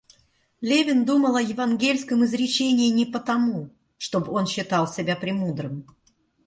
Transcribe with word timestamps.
Левин 0.61 1.05
думал 1.05 1.35
о 1.35 1.41
евангельском 1.43 2.23
изречении 2.25 2.89
не 2.91 3.05
потому, 3.05 3.69
чтоб 3.99 4.29
он 4.29 4.47
считал 4.47 4.87
себя 4.87 5.15
премудрым. 5.15 5.85